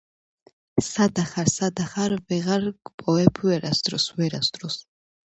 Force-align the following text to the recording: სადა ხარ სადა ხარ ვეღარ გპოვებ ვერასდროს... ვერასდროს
სადა 0.91 1.25
ხარ 1.31 1.51
სადა 1.57 1.85
ხარ 1.91 2.15
ვეღარ 2.31 2.65
გპოვებ 2.89 3.43
ვერასდროს... 3.49 4.07
ვერასდროს 4.23 4.79